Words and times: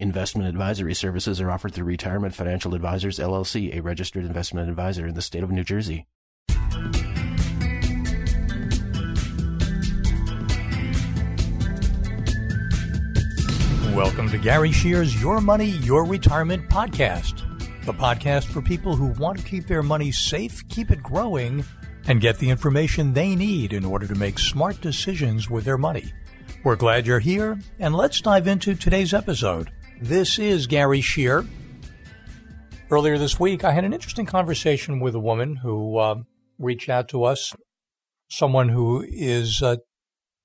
Investment 0.00 0.48
advisory 0.48 0.94
services 0.94 1.40
are 1.40 1.50
offered 1.50 1.74
through 1.74 1.86
Retirement 1.86 2.32
Financial 2.32 2.72
Advisors 2.76 3.18
LLC, 3.18 3.76
a 3.76 3.80
registered 3.80 4.24
investment 4.24 4.68
advisor 4.70 5.08
in 5.08 5.14
the 5.14 5.22
state 5.22 5.42
of 5.42 5.50
New 5.50 5.64
Jersey. 5.64 6.06
Welcome 13.92 14.30
to 14.30 14.38
Gary 14.40 14.70
Scheer's 14.70 15.20
Your 15.20 15.40
Money, 15.40 15.70
Your 15.82 16.04
Retirement 16.04 16.70
podcast, 16.70 17.42
the 17.84 17.92
podcast 17.92 18.44
for 18.44 18.62
people 18.62 18.94
who 18.94 19.08
want 19.20 19.40
to 19.40 19.44
keep 19.44 19.66
their 19.66 19.82
money 19.82 20.12
safe, 20.12 20.62
keep 20.68 20.92
it 20.92 21.02
growing, 21.02 21.64
and 22.06 22.20
get 22.20 22.38
the 22.38 22.50
information 22.50 23.14
they 23.14 23.34
need 23.34 23.72
in 23.72 23.84
order 23.84 24.06
to 24.06 24.14
make 24.14 24.38
smart 24.38 24.80
decisions 24.80 25.50
with 25.50 25.64
their 25.64 25.76
money. 25.76 26.12
We're 26.62 26.76
glad 26.76 27.04
you're 27.04 27.18
here, 27.18 27.58
and 27.80 27.96
let's 27.96 28.20
dive 28.20 28.46
into 28.46 28.76
today's 28.76 29.12
episode. 29.12 29.72
This 30.00 30.38
is 30.38 30.68
Gary 30.68 31.00
Scheer. 31.00 31.44
Earlier 32.88 33.18
this 33.18 33.40
week, 33.40 33.64
I 33.64 33.72
had 33.72 33.84
an 33.84 33.92
interesting 33.92 34.26
conversation 34.26 35.00
with 35.00 35.16
a 35.16 35.20
woman 35.20 35.56
who 35.56 35.96
uh, 35.98 36.22
reached 36.56 36.88
out 36.88 37.08
to 37.08 37.24
us, 37.24 37.52
someone 38.30 38.68
who 38.68 39.04
is 39.08 39.60
uh, 39.60 39.78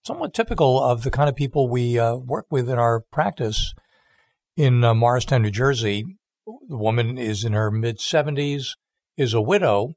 somewhat 0.08 0.34
typical 0.34 0.84
of 0.84 1.04
the 1.04 1.12
kind 1.12 1.30
of 1.30 1.36
people 1.36 1.70
we 1.70 2.00
uh, 2.00 2.16
work 2.16 2.48
with 2.50 2.68
in 2.68 2.80
our 2.80 3.02
practice 3.12 3.76
in 4.58 4.84
uh, 4.84 4.96
Morristown, 4.96 5.44
New 5.44 5.52
Jersey. 5.52 6.04
The 6.48 6.78
woman 6.78 7.20
is 7.20 7.46
in 7.46 7.54
her 7.54 7.70
mid 7.70 8.00
70s, 8.00 8.70
is 9.18 9.36
a 9.36 9.42
widow, 9.42 9.94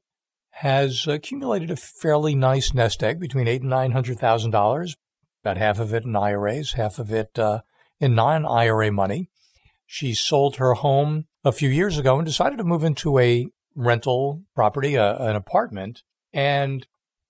has 0.51 1.07
accumulated 1.07 1.71
a 1.71 1.75
fairly 1.75 2.35
nice 2.35 2.75
nest 2.75 3.01
egg 3.01 3.19
between 3.19 3.47
eight 3.47 3.61
and 3.61 3.71
nine 3.71 3.93
hundred 3.93 4.19
thousand 4.19 4.51
dollars, 4.51 4.95
about 5.43 5.57
half 5.57 5.79
of 5.79 5.95
it 5.95 6.03
in 6.03 6.15
IRAs, 6.15 6.73
half 6.73 6.99
of 6.99 7.11
it 7.11 7.39
uh, 7.39 7.61
in 7.99 8.13
non-IRA 8.13 8.91
money. 8.91 9.31
She 9.87 10.13
sold 10.13 10.57
her 10.57 10.73
home 10.73 11.25
a 11.45 11.53
few 11.53 11.69
years 11.69 11.97
ago 11.97 12.17
and 12.17 12.25
decided 12.25 12.57
to 12.57 12.65
move 12.65 12.83
into 12.83 13.17
a 13.17 13.47
rental 13.73 14.43
property, 14.53 14.95
a, 14.95 15.15
an 15.15 15.35
apartment. 15.37 16.03
And 16.33 16.85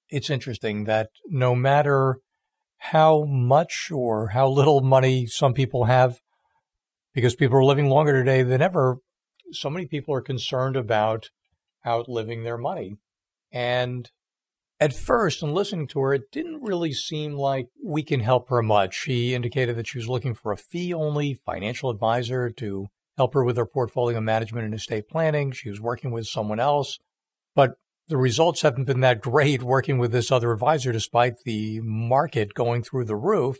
it's 0.09 0.32
interesting 0.32 0.86
that 0.86 1.09
no 1.28 1.54
matter 1.54 2.17
how 2.78 3.26
much 3.26 3.92
or 3.94 4.30
how 4.30 4.50
little 4.50 4.82
money 4.82 5.28
some 5.28 5.54
people 5.54 5.86
have, 5.86 6.20
because 7.14 7.36
people 7.36 7.58
are 7.58 7.64
living 7.64 7.90
longer 7.90 8.14
today 8.14 8.42
than 8.42 8.62
ever, 8.62 8.98
so 9.52 9.70
many 9.70 9.86
people 9.86 10.14
are 10.16 10.22
concerned 10.22 10.76
about 10.76 11.30
outliving 11.86 12.44
their 12.44 12.58
money. 12.58 12.98
And 13.52 14.10
at 14.80 14.94
first, 14.94 15.42
in 15.42 15.53
listening 15.53 15.88
to 15.88 16.00
her, 16.02 16.14
it 16.14 16.31
didn't 16.31 16.61
really 16.61 16.94
seem 16.94 17.33
like 17.33 17.67
we 17.83 18.03
can 18.03 18.20
help 18.20 18.50
her 18.50 18.61
much. 18.61 18.94
She 18.94 19.33
indicated 19.33 19.75
that 19.75 19.88
she 19.88 19.97
was 19.97 20.08
looking 20.08 20.36
for 20.36 20.52
a 20.52 20.58
fee 20.58 20.94
only 20.94 21.39
financial 21.45 21.89
advisor 21.89 22.52
to 22.52 22.88
help 23.17 23.33
her 23.33 23.44
with 23.44 23.58
her 23.58 23.66
portfolio 23.66 24.22
management 24.22 24.66
and 24.66 24.75
estate 24.75 25.09
planning. 25.09 25.52
She 25.52 25.70
was 25.70 25.81
working 25.81 26.11
with 26.11 26.28
someone 26.28 26.59
else, 26.59 27.00
but 27.55 27.78
the 28.08 28.17
results 28.17 28.61
haven't 28.61 28.86
been 28.86 29.00
that 29.00 29.20
great 29.20 29.64
working 29.64 29.98
with 29.98 30.11
this 30.11 30.31
other 30.31 30.52
advisor 30.52 30.92
despite 30.92 31.39
the 31.44 31.81
market 31.81 32.53
going 32.53 32.83
through 32.83 33.05
the 33.05 33.16
roof. 33.16 33.58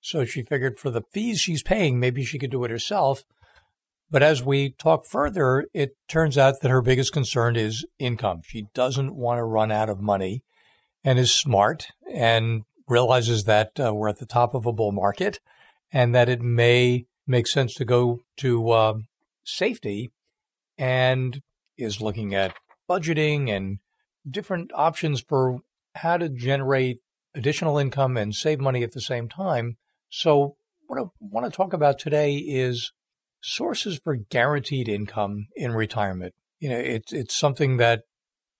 So 0.00 0.24
she 0.24 0.42
figured 0.42 0.78
for 0.78 0.90
the 0.90 1.02
fees 1.12 1.40
she's 1.40 1.62
paying, 1.62 2.00
maybe 2.00 2.24
she 2.24 2.38
could 2.38 2.50
do 2.50 2.64
it 2.64 2.70
herself. 2.70 3.24
But 4.10 4.22
as 4.22 4.42
we 4.42 4.70
talk 4.70 5.04
further, 5.04 5.66
it 5.74 5.96
turns 6.08 6.38
out 6.38 6.60
that 6.62 6.70
her 6.70 6.82
biggest 6.82 7.12
concern 7.12 7.56
is 7.56 7.84
income. 7.98 8.40
She 8.44 8.66
doesn't 8.74 9.14
want 9.14 9.38
to 9.38 9.44
run 9.44 9.70
out 9.70 9.90
of 9.90 10.00
money 10.00 10.42
and 11.04 11.18
is 11.18 11.32
smart 11.32 11.88
and 12.12 12.62
realizes 12.88 13.44
that 13.44 13.78
uh, 13.78 13.94
we're 13.94 14.08
at 14.08 14.18
the 14.18 14.26
top 14.26 14.54
of 14.54 14.66
a 14.66 14.72
bull 14.72 14.92
market 14.92 15.38
and 15.92 16.14
that 16.14 16.28
it 16.28 16.40
may 16.40 17.06
make 17.26 17.46
sense 17.46 17.74
to 17.74 17.84
go 17.84 18.20
to 18.36 18.70
uh, 18.70 18.94
safety 19.44 20.10
and 20.76 21.40
is 21.78 22.00
looking 22.00 22.34
at 22.34 22.54
budgeting 22.88 23.48
and 23.48 23.78
different 24.28 24.70
options 24.74 25.20
for 25.20 25.60
how 25.96 26.16
to 26.16 26.28
generate 26.28 26.98
additional 27.34 27.78
income 27.78 28.16
and 28.16 28.34
save 28.34 28.60
money 28.60 28.82
at 28.82 28.92
the 28.92 29.00
same 29.00 29.28
time. 29.28 29.76
So, 30.08 30.56
what 30.86 31.00
I 31.00 31.04
want 31.20 31.50
to 31.50 31.56
talk 31.56 31.72
about 31.72 31.98
today 31.98 32.36
is 32.36 32.92
sources 33.42 34.00
for 34.02 34.16
guaranteed 34.16 34.88
income 34.88 35.46
in 35.56 35.72
retirement. 35.72 36.34
You 36.58 36.70
know, 36.70 36.78
it's 36.78 37.12
it's 37.12 37.36
something 37.36 37.78
that 37.78 38.02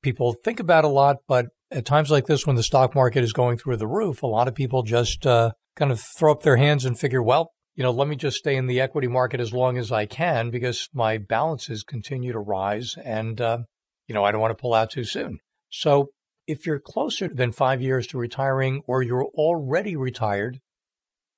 people 0.02 0.34
think 0.44 0.60
about 0.60 0.84
a 0.84 0.88
lot, 0.88 1.18
but 1.28 1.46
at 1.70 1.84
times 1.84 2.10
like 2.10 2.26
this, 2.26 2.46
when 2.46 2.56
the 2.56 2.62
stock 2.62 2.94
market 2.94 3.24
is 3.24 3.32
going 3.32 3.58
through 3.58 3.76
the 3.76 3.86
roof, 3.86 4.22
a 4.22 4.26
lot 4.26 4.48
of 4.48 4.54
people 4.54 4.82
just 4.82 5.26
uh, 5.26 5.52
kind 5.76 5.90
of 5.90 6.00
throw 6.00 6.32
up 6.32 6.42
their 6.42 6.56
hands 6.56 6.84
and 6.84 6.98
figure, 6.98 7.22
well, 7.22 7.52
you 7.74 7.82
know, 7.82 7.90
let 7.90 8.06
me 8.06 8.16
just 8.16 8.36
stay 8.36 8.56
in 8.56 8.66
the 8.66 8.80
equity 8.80 9.08
market 9.08 9.40
as 9.40 9.52
long 9.52 9.76
as 9.76 9.90
I 9.90 10.06
can 10.06 10.50
because 10.50 10.88
my 10.94 11.18
balances 11.18 11.82
continue 11.82 12.32
to 12.32 12.38
rise 12.38 12.94
and, 13.04 13.40
uh, 13.40 13.58
you 14.06 14.14
know, 14.14 14.24
I 14.24 14.30
don't 14.30 14.40
want 14.40 14.56
to 14.56 14.60
pull 14.60 14.74
out 14.74 14.90
too 14.90 15.04
soon. 15.04 15.38
So 15.70 16.10
if 16.46 16.66
you're 16.66 16.78
closer 16.78 17.26
than 17.26 17.50
five 17.50 17.82
years 17.82 18.06
to 18.08 18.18
retiring 18.18 18.82
or 18.86 19.02
you're 19.02 19.26
already 19.34 19.96
retired, 19.96 20.60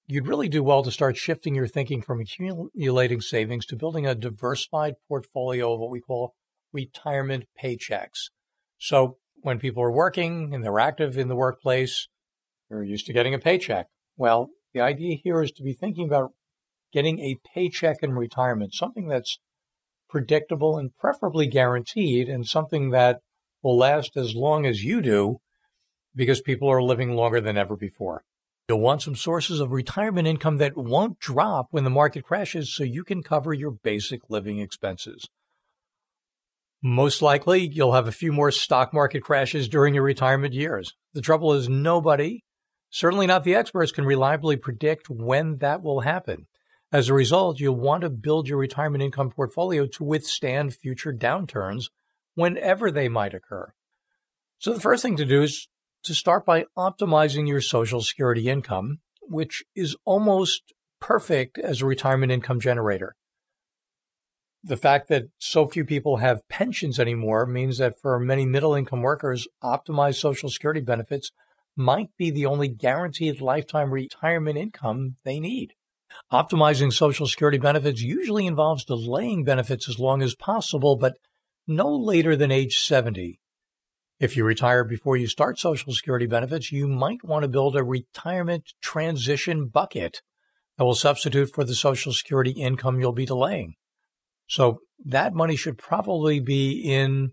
you'd 0.06 0.28
really 0.28 0.48
do 0.48 0.62
well 0.62 0.82
to 0.82 0.90
start 0.90 1.16
shifting 1.16 1.54
your 1.54 1.66
thinking 1.66 2.02
from 2.02 2.20
accumulating 2.20 3.20
savings 3.20 3.64
to 3.66 3.76
building 3.76 4.06
a 4.06 4.14
diversified 4.14 4.94
portfolio 5.08 5.72
of 5.72 5.80
what 5.80 5.90
we 5.90 6.00
call 6.00 6.34
retirement 6.72 7.44
paychecks. 7.62 8.30
So 8.78 9.16
when 9.46 9.60
people 9.60 9.82
are 9.82 9.92
working 9.92 10.52
and 10.52 10.64
they're 10.64 10.80
active 10.80 11.16
in 11.16 11.28
the 11.28 11.36
workplace, 11.36 12.08
they're 12.68 12.82
used 12.82 13.06
to 13.06 13.12
getting 13.12 13.32
a 13.32 13.38
paycheck. 13.38 13.86
Well, 14.16 14.50
the 14.74 14.80
idea 14.80 15.16
here 15.22 15.40
is 15.40 15.52
to 15.52 15.62
be 15.62 15.72
thinking 15.72 16.08
about 16.08 16.32
getting 16.92 17.20
a 17.20 17.38
paycheck 17.54 17.98
in 18.02 18.12
retirement, 18.12 18.74
something 18.74 19.06
that's 19.06 19.38
predictable 20.10 20.76
and 20.76 20.96
preferably 20.98 21.46
guaranteed, 21.46 22.28
and 22.28 22.44
something 22.44 22.90
that 22.90 23.20
will 23.62 23.78
last 23.78 24.16
as 24.16 24.34
long 24.34 24.66
as 24.66 24.82
you 24.82 25.00
do 25.00 25.36
because 26.12 26.40
people 26.40 26.68
are 26.68 26.82
living 26.82 27.12
longer 27.12 27.40
than 27.40 27.56
ever 27.56 27.76
before. 27.76 28.24
You'll 28.68 28.80
want 28.80 29.02
some 29.02 29.14
sources 29.14 29.60
of 29.60 29.70
retirement 29.70 30.26
income 30.26 30.56
that 30.56 30.76
won't 30.76 31.20
drop 31.20 31.68
when 31.70 31.84
the 31.84 31.90
market 31.90 32.24
crashes 32.24 32.74
so 32.74 32.82
you 32.82 33.04
can 33.04 33.22
cover 33.22 33.52
your 33.52 33.70
basic 33.70 34.28
living 34.28 34.58
expenses. 34.58 35.28
Most 36.86 37.20
likely, 37.20 37.66
you'll 37.66 37.94
have 37.94 38.06
a 38.06 38.12
few 38.12 38.30
more 38.30 38.52
stock 38.52 38.94
market 38.94 39.24
crashes 39.24 39.68
during 39.68 39.94
your 39.94 40.04
retirement 40.04 40.54
years. 40.54 40.94
The 41.14 41.20
trouble 41.20 41.52
is, 41.52 41.68
nobody, 41.68 42.44
certainly 42.90 43.26
not 43.26 43.42
the 43.42 43.56
experts, 43.56 43.90
can 43.90 44.04
reliably 44.04 44.56
predict 44.56 45.10
when 45.10 45.58
that 45.58 45.82
will 45.82 46.02
happen. 46.02 46.46
As 46.92 47.08
a 47.08 47.14
result, 47.14 47.58
you'll 47.58 47.74
want 47.74 48.02
to 48.02 48.08
build 48.08 48.46
your 48.46 48.58
retirement 48.58 49.02
income 49.02 49.30
portfolio 49.30 49.88
to 49.88 50.04
withstand 50.04 50.76
future 50.76 51.12
downturns 51.12 51.86
whenever 52.36 52.92
they 52.92 53.08
might 53.08 53.34
occur. 53.34 53.72
So, 54.60 54.72
the 54.72 54.78
first 54.78 55.02
thing 55.02 55.16
to 55.16 55.24
do 55.24 55.42
is 55.42 55.66
to 56.04 56.14
start 56.14 56.46
by 56.46 56.66
optimizing 56.78 57.48
your 57.48 57.62
Social 57.62 58.00
Security 58.00 58.48
income, 58.48 59.00
which 59.22 59.64
is 59.74 59.96
almost 60.04 60.72
perfect 61.00 61.58
as 61.58 61.82
a 61.82 61.86
retirement 61.86 62.30
income 62.30 62.60
generator 62.60 63.16
the 64.66 64.76
fact 64.76 65.08
that 65.08 65.28
so 65.38 65.66
few 65.66 65.84
people 65.84 66.16
have 66.16 66.48
pensions 66.48 66.98
anymore 66.98 67.46
means 67.46 67.78
that 67.78 68.00
for 68.00 68.18
many 68.18 68.44
middle 68.44 68.74
income 68.74 69.00
workers, 69.00 69.46
optimized 69.62 70.16
Social 70.16 70.50
Security 70.50 70.80
benefits 70.80 71.30
might 71.76 72.08
be 72.18 72.30
the 72.30 72.46
only 72.46 72.66
guaranteed 72.66 73.40
lifetime 73.40 73.92
retirement 73.92 74.58
income 74.58 75.16
they 75.24 75.38
need. 75.38 75.74
Optimizing 76.32 76.92
Social 76.92 77.28
Security 77.28 77.58
benefits 77.58 78.00
usually 78.00 78.44
involves 78.44 78.84
delaying 78.84 79.44
benefits 79.44 79.88
as 79.88 80.00
long 80.00 80.20
as 80.20 80.34
possible, 80.34 80.96
but 80.96 81.14
no 81.68 81.88
later 81.94 82.34
than 82.34 82.50
age 82.50 82.78
70. 82.78 83.38
If 84.18 84.36
you 84.36 84.44
retire 84.44 84.82
before 84.82 85.16
you 85.16 85.28
start 85.28 85.60
Social 85.60 85.92
Security 85.92 86.26
benefits, 86.26 86.72
you 86.72 86.88
might 86.88 87.22
want 87.22 87.42
to 87.42 87.48
build 87.48 87.76
a 87.76 87.84
retirement 87.84 88.72
transition 88.82 89.68
bucket 89.68 90.22
that 90.76 90.84
will 90.84 90.96
substitute 90.96 91.54
for 91.54 91.62
the 91.62 91.74
Social 91.74 92.12
Security 92.12 92.50
income 92.50 92.98
you'll 92.98 93.12
be 93.12 93.26
delaying. 93.26 93.76
So 94.46 94.80
that 95.04 95.34
money 95.34 95.56
should 95.56 95.78
probably 95.78 96.40
be 96.40 96.80
in 96.80 97.32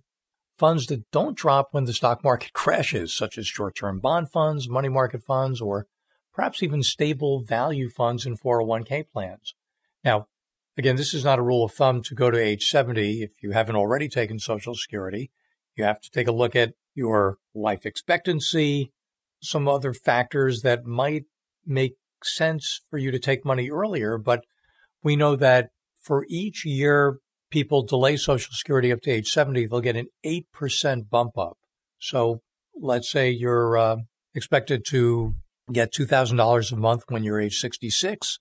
funds 0.58 0.88
that 0.88 1.10
don't 1.12 1.38
drop 1.38 1.70
when 1.72 1.86
the 1.86 1.94
stock 1.94 2.24
market 2.24 2.54
crashes, 2.54 3.16
such 3.16 3.38
as 3.38 3.48
short 3.48 3.76
term 3.76 4.00
bond 4.00 4.32
funds, 4.32 4.70
money 4.70 4.90
market 4.90 5.24
funds, 5.24 5.62
or 5.62 5.88
perhaps 6.34 6.64
even 6.64 6.84
stable 6.84 7.42
value 7.42 7.90
funds 7.90 8.26
and 8.26 8.40
401k 8.40 9.10
plans. 9.10 9.54
Now, 10.04 10.28
again, 10.78 10.96
this 10.96 11.14
is 11.14 11.24
not 11.24 11.40
a 11.40 11.44
rule 11.44 11.64
of 11.64 11.74
thumb 11.74 12.02
to 12.04 12.16
go 12.16 12.32
to 12.32 12.38
age 12.38 12.66
70 12.66 13.22
if 13.22 13.42
you 13.42 13.52
haven't 13.52 13.76
already 13.76 14.10
taken 14.10 14.40
Social 14.40 14.76
Security. 14.76 15.32
You 15.76 15.84
have 15.84 16.02
to 16.02 16.12
take 16.12 16.28
a 16.28 16.32
look 16.32 16.56
at 16.56 16.74
your 16.96 17.38
life 17.54 17.86
expectancy, 17.86 18.92
some 19.42 19.68
other 19.68 19.94
factors 19.94 20.62
that 20.62 20.86
might 20.86 21.26
make 21.66 21.96
sense 22.24 22.82
for 22.90 22.98
you 22.98 23.12
to 23.12 23.20
take 23.20 23.46
money 23.46 23.70
earlier. 23.70 24.18
But 24.18 24.44
we 25.04 25.16
know 25.16 25.36
that 25.36 25.70
for 26.04 26.26
each 26.30 26.66
year 26.66 27.20
people 27.50 27.84
delay 27.84 28.18
Social 28.18 28.54
Security 28.54 28.92
up 28.92 29.02
to 29.02 29.12
age 29.12 29.30
70, 29.30 29.68
they'll 29.68 29.80
get 29.80 29.96
an 29.96 30.08
8% 30.26 31.10
bump 31.10 31.38
up. 31.38 31.58
So 32.00 32.42
let's 32.80 33.10
say 33.10 33.30
you're 33.30 33.78
uh, 33.78 33.98
expected 34.34 34.86
to 34.90 35.36
get 35.72 35.94
$2,000 35.94 36.72
a 36.72 36.76
month 36.76 37.04
when 37.08 37.24
you're 37.24 37.40
age 37.40 37.60
66. 37.60 38.40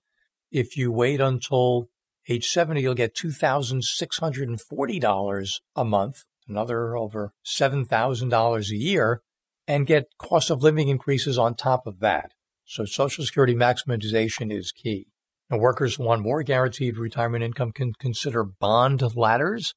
If 0.51 0.77
you 0.77 0.91
wait 0.91 1.21
until 1.21 1.89
Age 2.29 2.47
70, 2.47 2.81
you'll 2.81 2.95
get 2.95 3.17
$2,640 3.17 5.61
a 5.75 5.85
month, 5.85 6.23
another 6.49 6.97
over 6.97 7.33
$7,000 7.45 8.71
a 8.71 8.77
year, 8.77 9.23
and 9.67 9.85
get 9.87 10.07
cost 10.19 10.49
of 10.51 10.63
living 10.63 10.87
increases 10.89 11.37
on 11.37 11.57
top 11.57 11.85
of 11.87 11.99
that. 11.99 12.31
So 12.65 12.85
Social 12.85 13.25
Security 13.25 13.57
maximization 13.57 14.53
is 14.53 14.71
key. 14.71 15.09
Now, 15.53 15.59
workers 15.59 15.97
who 15.97 16.05
want 16.05 16.23
more 16.23 16.43
guaranteed 16.43 16.97
retirement 16.97 17.45
income 17.45 17.73
can 17.73 17.93
consider 17.93 18.43
bond 18.43 19.03
ladders, 19.15 19.75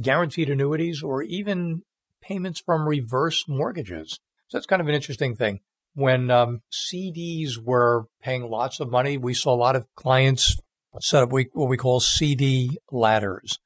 guaranteed 0.00 0.48
annuities, 0.48 1.02
or 1.02 1.22
even 1.22 1.82
payments 2.22 2.62
from 2.64 2.88
reverse 2.88 3.44
mortgages. 3.46 4.18
So 4.48 4.56
that's 4.56 4.66
kind 4.66 4.80
of 4.80 4.88
an 4.88 4.94
interesting 4.94 5.36
thing. 5.36 5.60
When 5.92 6.30
um, 6.30 6.62
CDs 6.72 7.58
were 7.62 8.06
paying 8.22 8.48
lots 8.48 8.80
of 8.80 8.90
money, 8.90 9.18
we 9.18 9.34
saw 9.34 9.52
a 9.52 9.56
lot 9.56 9.76
of 9.76 9.86
clients 9.96 10.56
set 11.00 11.22
up 11.22 11.30
what 11.30 11.68
we 11.68 11.76
call 11.76 12.00
CD 12.00 12.78
ladders. 12.90 13.58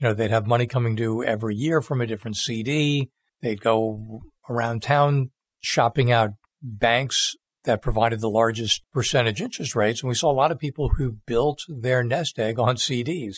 You 0.00 0.08
know, 0.08 0.14
they'd 0.14 0.30
have 0.30 0.46
money 0.46 0.66
coming 0.66 0.96
due 0.96 1.24
every 1.24 1.54
year 1.56 1.80
from 1.80 2.02
a 2.02 2.06
different 2.06 2.36
CD. 2.36 3.10
They'd 3.40 3.62
go 3.62 4.20
around 4.50 4.82
town 4.82 5.30
shopping 5.62 6.12
out 6.12 6.32
banks 6.62 7.36
that 7.64 7.82
provided 7.82 8.20
the 8.20 8.30
largest 8.30 8.82
percentage 8.92 9.40
interest 9.40 9.74
rates. 9.74 10.02
And 10.02 10.08
we 10.08 10.14
saw 10.14 10.30
a 10.30 10.32
lot 10.32 10.52
of 10.52 10.58
people 10.58 10.90
who 10.90 11.18
built 11.26 11.60
their 11.68 12.04
nest 12.04 12.38
egg 12.38 12.58
on 12.58 12.76
CDs. 12.76 13.36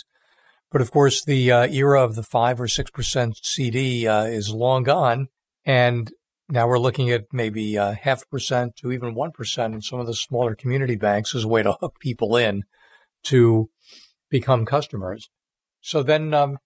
But 0.70 0.81
of 0.81 0.90
course, 0.90 1.25
the 1.25 1.50
uh, 1.50 1.67
era 1.69 2.02
of 2.02 2.17
the 2.17 2.23
five 2.23 2.61
or 2.61 2.69
six 2.69 2.90
percent 2.90 3.38
CD 3.43 4.06
uh, 4.06 4.25
is 4.25 4.52
long 4.52 4.82
gone, 4.82 5.28
and 5.64 6.12
now 6.49 6.67
we're 6.67 6.78
looking 6.78 7.11
at 7.11 7.25
maybe 7.32 7.78
uh, 7.78 7.94
half 7.94 8.28
percent 8.28 8.76
to 8.76 8.93
even 8.93 9.14
one 9.14 9.31
percent 9.31 9.75
in 9.75 9.82
some 9.82 10.00
of 10.00 10.06
the 10.06 10.14
smaller 10.14 10.55
community 10.55 10.96
banks 10.96 11.34
as 11.34 11.44
a 11.44 11.49
way 11.49 11.62
to 11.62 11.73
hook 11.73 11.99
people 12.00 12.37
in 12.37 12.64
to 13.25 13.70
become 14.28 14.67
customers. 14.67 15.31
So 15.81 16.02
then, 16.02 16.34
um, 16.34 16.58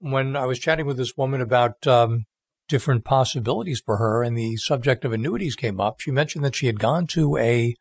when 0.00 0.36
I 0.36 0.46
was 0.46 0.58
chatting 0.58 0.86
with 0.86 0.96
this 0.96 1.16
woman 1.16 1.40
about 1.40 1.86
um, 1.86 2.26
different 2.68 3.04
possibilities 3.04 3.80
for 3.84 3.98
her 3.98 4.22
and 4.22 4.36
the 4.36 4.56
subject 4.56 5.04
of 5.04 5.12
annuities 5.12 5.56
came 5.56 5.80
up, 5.80 6.00
she 6.00 6.10
mentioned 6.10 6.44
that 6.44 6.54
she 6.54 6.66
had 6.66 6.80
gone 6.80 7.06
to 7.08 7.36
a 7.36 7.74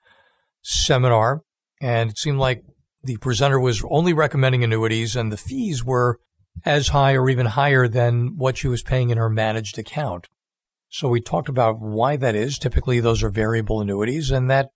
seminar 0.61 1.41
and 1.81 2.11
it 2.11 2.17
seemed 2.17 2.39
like 2.39 2.63
the 3.03 3.17
presenter 3.17 3.59
was 3.59 3.83
only 3.89 4.13
recommending 4.13 4.63
annuities 4.63 5.15
and 5.15 5.31
the 5.31 5.37
fees 5.37 5.83
were 5.83 6.19
as 6.65 6.89
high 6.89 7.13
or 7.13 7.29
even 7.29 7.47
higher 7.47 7.87
than 7.87 8.37
what 8.37 8.57
she 8.57 8.67
was 8.67 8.83
paying 8.83 9.09
in 9.09 9.17
her 9.17 9.29
managed 9.29 9.77
account. 9.77 10.27
So 10.89 11.09
we 11.09 11.21
talked 11.21 11.49
about 11.49 11.79
why 11.79 12.15
that 12.17 12.35
is. 12.35 12.57
Typically, 12.57 12.99
those 12.99 13.23
are 13.23 13.29
variable 13.29 13.81
annuities 13.81 14.31
and 14.31 14.49
that 14.49 14.69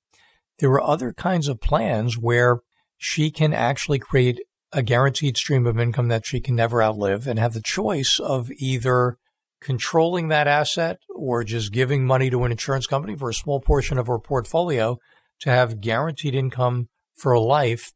there 0.60 0.72
are 0.72 0.82
other 0.82 1.14
kinds 1.14 1.48
of 1.48 1.62
plans 1.62 2.18
where 2.18 2.60
she 2.98 3.30
can 3.30 3.54
actually 3.54 4.00
create 4.00 4.40
a 4.74 4.82
guaranteed 4.82 5.38
stream 5.38 5.66
of 5.66 5.80
income 5.80 6.08
that 6.08 6.26
she 6.26 6.42
can 6.42 6.56
never 6.56 6.82
outlive 6.84 7.28
and 7.28 7.40
have 7.40 7.54
the 7.54 7.62
choice 7.62 8.20
of 8.20 8.52
either 8.58 9.18
controlling 9.62 10.28
that 10.28 10.48
asset 10.48 11.00
or 11.10 11.44
just 11.44 11.72
giving 11.72 12.06
money 12.06 12.30
to 12.30 12.44
an 12.44 12.52
insurance 12.52 12.88
company 12.88 13.16
for 13.16 13.30
a 13.30 13.34
small 13.34 13.60
portion 13.60 13.98
of 13.98 14.08
her 14.08 14.20
portfolio 14.20 14.98
to 15.40 15.50
have 15.50 15.82
guaranteed 15.82 16.36
income 16.36 16.90
for 17.16 17.32
a 17.32 17.40
life 17.40 17.94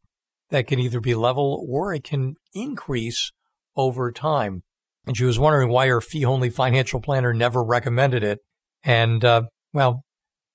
that 0.49 0.67
can 0.67 0.79
either 0.79 0.99
be 0.99 1.15
level 1.15 1.65
or 1.69 1.93
it 1.93 2.03
can 2.03 2.35
increase 2.53 3.31
over 3.75 4.11
time. 4.11 4.63
And 5.05 5.17
she 5.17 5.23
was 5.23 5.39
wondering 5.39 5.69
why 5.69 5.87
her 5.87 6.01
fee 6.01 6.25
only 6.25 6.49
financial 6.49 6.99
planner 6.99 7.33
never 7.33 7.63
recommended 7.63 8.23
it. 8.23 8.39
And, 8.83 9.23
uh, 9.23 9.43
well, 9.73 10.03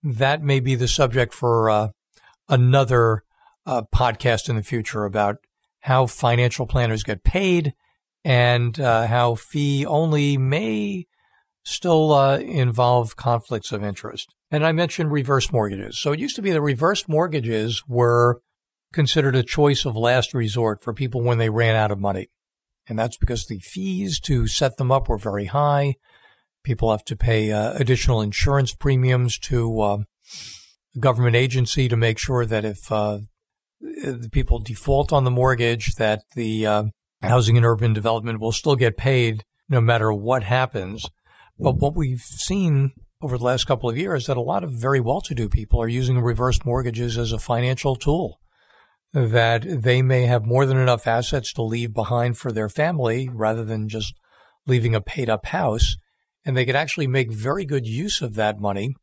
that 0.03 0.43
may 0.43 0.61
be 0.61 0.75
the 0.75 0.89
subject 0.89 1.35
for 1.35 1.71
uh, 1.71 1.89
another 2.49 3.23
uh, 3.65 3.83
podcast 3.95 4.49
in 4.49 4.57
the 4.57 4.63
future 4.63 5.05
about 5.05 5.37
how 5.81 6.07
financial 6.07 6.67
planners 6.67 7.03
get 7.03 7.25
paid 7.25 7.73
and 8.27 8.81
uh, 8.81 9.07
how 9.07 9.37
fee 9.37 9.87
only 9.87 10.37
may 10.37 11.07
still 11.63 12.13
uh, 12.13 12.39
involve 12.39 13.15
conflicts 13.15 13.71
of 13.71 13.85
interest. 13.85 14.35
And 14.51 14.67
I 14.67 14.73
mentioned 14.73 15.13
reverse 15.13 15.53
mortgages. 15.53 15.97
So 15.97 16.11
it 16.11 16.19
used 16.19 16.35
to 16.35 16.43
be 16.43 16.51
that 16.51 16.61
reverse 16.61 17.07
mortgages 17.07 17.85
were 17.87 18.41
considered 18.93 19.37
a 19.37 19.45
choice 19.45 19.85
of 19.85 19.95
last 19.95 20.35
resort 20.35 20.83
for 20.83 20.93
people 20.93 21.23
when 21.23 21.39
they 21.39 21.51
ran 21.51 21.77
out 21.77 21.93
of 21.93 22.01
money. 22.01 22.29
And 22.89 22.99
that's 22.99 23.17
because 23.17 23.47
the 23.47 23.61
fees 23.61 24.19
to 24.23 24.49
set 24.49 24.77
them 24.77 24.91
up 24.91 25.09
were 25.09 25.19
very 25.19 25.47
high. 25.47 25.95
People 26.65 26.91
have 26.91 27.05
to 27.05 27.15
pay 27.15 27.53
uh, 27.53 27.75
additional 27.75 28.21
insurance 28.21 28.75
premiums 28.75 29.39
to 29.39 29.81
uh, 29.81 29.99
a 30.97 30.99
government 30.99 31.37
agency 31.37 31.89
to 31.89 31.97
make 31.97 32.19
sure 32.19 32.45
that 32.45 32.65
if 32.65 32.91
uh, 32.91 33.21
the 33.81 34.29
people 34.33 34.59
default 34.59 35.13
on 35.13 35.23
the 35.23 35.31
mortgage, 35.31 35.95
that 35.95 36.23
the 36.35 36.67
uh, 36.67 36.85
housing 37.23 37.57
and 37.57 37.67
urban 37.67 37.93
development 37.93 38.41
will 38.41 38.53
still 38.53 38.77
get 38.77 38.97
paid 38.97 39.45
no 39.69 39.81
matter 39.81 40.13
what 40.13 40.43
happens. 40.43 41.07
But 41.59 41.77
what 41.77 41.97
we've 41.97 42.21
seen 42.21 42.93
over 43.23 43.39
the 43.39 43.45
last 43.45 43.65
couple 43.65 43.89
of 43.89 43.97
years 43.97 44.23
is 44.23 44.27
that 44.27 44.37
a 44.37 44.43
lot 44.43 44.63
of 44.63 44.73
very 44.73 45.01
well-to-do 45.01 45.49
people 45.49 45.81
are 45.81 45.89
using 45.89 46.21
reverse 46.21 46.65
mortgages 46.65 47.17
as 47.17 47.33
a 47.33 47.39
financial 47.39 47.97
tool. 47.97 48.41
That 49.13 49.65
they 49.83 50.03
may 50.03 50.27
have 50.27 50.45
more 50.45 50.67
than 50.67 50.77
enough 50.77 51.07
assets 51.07 51.53
to 51.55 51.63
leave 51.63 51.95
behind 51.95 52.37
for 52.37 52.53
their 52.53 52.69
family 52.69 53.29
rather 53.33 53.65
than 53.65 53.89
just 53.89 54.15
leaving 54.67 54.95
a 54.95 55.01
paid-up 55.01 55.47
house, 55.47 55.97
and 56.45 56.57
they 56.57 56.67
could 56.67 56.77
actually 56.77 57.07
make 57.07 57.33
very 57.33 57.65
good 57.65 57.87
use 57.87 58.21
of 58.21 58.35
that 58.35 58.61
money, 58.61 58.95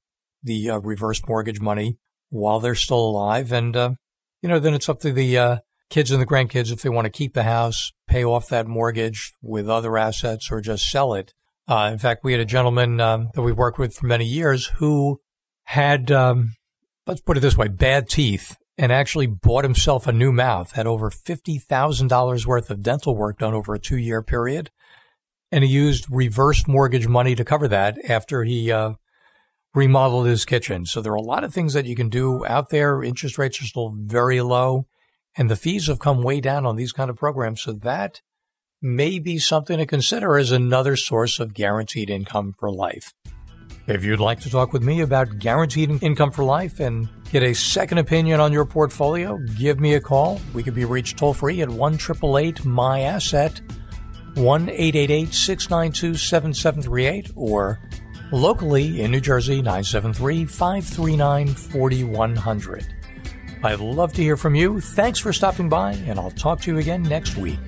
the 0.43 0.69
uh, 0.69 0.77
reverse 0.77 1.21
mortgage 1.27 1.59
money, 1.59 1.97
while 2.29 2.59
they're 2.59 2.75
still 2.75 2.99
alive, 2.99 3.51
and 3.51 3.75
uh, 3.75 3.93
you 4.41 4.49
know, 4.49 4.59
then 4.59 4.73
it's 4.73 4.89
up 4.89 4.99
to 4.99 5.11
the 5.11 5.37
uh, 5.37 5.57
kids 5.89 6.11
and 6.11 6.21
the 6.21 6.27
grandkids 6.27 6.71
if 6.71 6.81
they 6.81 6.89
want 6.89 7.05
to 7.05 7.11
keep 7.11 7.33
the 7.33 7.43
house, 7.43 7.91
pay 8.13 8.23
off 8.23 8.47
that 8.49 8.67
mortgage 8.67 9.33
with 9.41 9.67
other 9.67 9.97
assets, 9.97 10.51
or 10.51 10.61
just 10.61 10.87
sell 10.87 11.15
it. 11.15 11.33
Uh, 11.67 11.89
in 11.91 11.97
fact, 11.97 12.23
we 12.23 12.31
had 12.31 12.41
a 12.41 12.45
gentleman 12.45 13.01
um, 13.01 13.29
that 13.33 13.41
we 13.41 13.51
worked 13.51 13.79
with 13.79 13.95
for 13.95 14.05
many 14.05 14.23
years 14.23 14.67
who 14.77 15.19
had, 15.63 16.11
um, 16.11 16.53
let's 17.07 17.21
put 17.21 17.37
it 17.37 17.39
this 17.39 17.57
way, 17.57 17.67
bad 17.67 18.07
teeth 18.07 18.55
and 18.77 18.91
actually 18.91 19.25
bought 19.25 19.63
himself 19.63 20.05
a 20.05 20.11
new 20.11 20.31
mouth, 20.31 20.73
had 20.73 20.85
over 20.85 21.09
$50,000 21.09 22.45
worth 22.45 22.69
of 22.69 22.83
dental 22.83 23.15
work 23.15 23.39
done 23.39 23.55
over 23.55 23.73
a 23.73 23.79
two 23.79 23.97
year 23.97 24.21
period. 24.21 24.69
And 25.51 25.63
he 25.63 25.71
used 25.71 26.05
reverse 26.11 26.67
mortgage 26.67 27.07
money 27.07 27.33
to 27.33 27.43
cover 27.43 27.67
that 27.67 27.97
after 28.07 28.43
he 28.43 28.71
uh, 28.71 28.93
remodeled 29.73 30.27
his 30.27 30.45
kitchen. 30.45 30.85
So 30.85 31.01
there 31.01 31.13
are 31.13 31.15
a 31.15 31.21
lot 31.21 31.43
of 31.43 31.51
things 31.51 31.73
that 31.73 31.87
you 31.87 31.95
can 31.95 32.09
do 32.09 32.45
out 32.45 32.69
there. 32.69 33.01
Interest 33.01 33.39
rates 33.39 33.59
are 33.59 33.65
still 33.65 33.91
very 33.97 34.39
low 34.41 34.85
and 35.37 35.49
the 35.49 35.55
fees 35.55 35.87
have 35.87 35.99
come 35.99 36.21
way 36.21 36.39
down 36.39 36.65
on 36.65 36.75
these 36.75 36.91
kind 36.91 37.09
of 37.09 37.15
programs. 37.15 37.61
So 37.61 37.71
that 37.71 38.21
may 38.81 39.19
be 39.19 39.39
something 39.39 39.77
to 39.77 39.85
consider 39.85 40.37
as 40.37 40.51
another 40.51 40.95
source 40.95 41.39
of 41.39 41.53
guaranteed 41.53 42.09
income 42.09 42.53
for 42.59 42.71
life. 42.71 43.13
If 43.85 44.05
you'd 44.05 44.19
like 44.19 44.39
to 44.41 44.49
talk 44.49 44.71
with 44.71 44.81
me 44.81 45.01
about 45.01 45.39
guaranteed 45.39 46.01
income 46.01 46.31
for 46.31 46.43
life 46.43 46.79
and 46.79 47.09
get 47.31 47.43
a 47.43 47.53
second 47.53 47.97
opinion 47.97 48.39
on 48.39 48.53
your 48.53 48.63
portfolio, 48.63 49.37
give 49.57 49.79
me 49.79 49.95
a 49.95 49.99
call. 49.99 50.39
We 50.53 50.63
can 50.63 50.73
be 50.73 50.85
reached 50.85 51.17
toll 51.17 51.33
free 51.33 51.61
at 51.61 51.69
1 51.69 51.99
My 52.63 53.01
Asset, 53.01 53.61
1 54.35 54.69
888 54.69 55.33
692 55.33 56.17
7738, 56.17 57.31
or 57.35 57.81
locally 58.31 59.01
in 59.01 59.11
New 59.11 59.19
Jersey, 59.19 59.57
973 59.57 60.45
539 60.45 61.47
4100. 61.47 63.02
I'd 63.63 63.79
love 63.79 64.13
to 64.13 64.21
hear 64.21 64.35
from 64.35 64.55
you. 64.55 64.81
Thanks 64.81 65.19
for 65.19 65.31
stopping 65.31 65.69
by, 65.69 65.93
and 66.05 66.19
I'll 66.19 66.31
talk 66.31 66.59
to 66.61 66.71
you 66.71 66.79
again 66.79 67.01
next 67.03 67.37
week. 67.37 67.59